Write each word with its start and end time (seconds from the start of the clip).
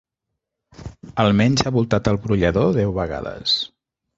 Almenys 1.25 1.65
ha 1.67 1.73
voltat 1.77 2.09
el 2.13 2.19
brollador 2.25 2.75
deu 2.81 2.99
vegades. 2.99 3.55